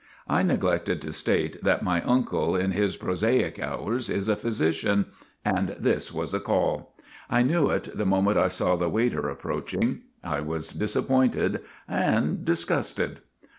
[0.27, 5.05] I neglected to state that my uncle, in his prosaic hours, is a physician;
[5.45, 6.95] and this was a call.
[7.29, 10.01] I knew it the moment I saw the waiter approaching.
[10.23, 13.19] I was disappointed and disgusted.